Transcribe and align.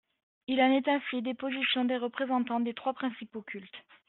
»Il 0.47 0.59
en 0.63 0.71
est 0.71 0.87
ainsi 0.87 1.21
des 1.21 1.35
positions 1.35 1.85
des 1.85 1.97
représentants 1.97 2.59
des 2.59 2.73
trois 2.73 2.93
principaux 2.95 3.43
cultes. 3.43 3.75